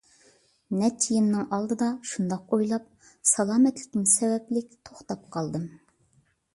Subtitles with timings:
[0.77, 2.89] نەچچە يىلنىڭ ئالدىدا شۇنداق ئويلاپ،
[3.35, 5.75] سالامەتلىكىم سەۋەبلىك توختاپ قالدىم.